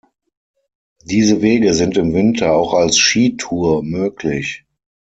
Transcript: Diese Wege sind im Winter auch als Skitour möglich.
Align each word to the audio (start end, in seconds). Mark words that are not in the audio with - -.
Diese 1.03 1.43
Wege 1.43 1.75
sind 1.75 1.95
im 1.95 2.15
Winter 2.15 2.53
auch 2.53 2.73
als 2.73 2.97
Skitour 2.97 3.83
möglich. 3.83 4.65